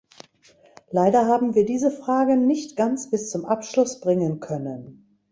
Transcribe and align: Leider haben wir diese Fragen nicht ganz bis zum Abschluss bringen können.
Leider 0.89 1.27
haben 1.27 1.53
wir 1.53 1.63
diese 1.63 1.91
Fragen 1.91 2.47
nicht 2.47 2.75
ganz 2.75 3.11
bis 3.11 3.29
zum 3.29 3.45
Abschluss 3.45 3.99
bringen 3.99 4.39
können. 4.39 5.05